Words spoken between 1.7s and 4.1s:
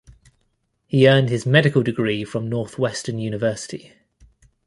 degree from Northwestern University.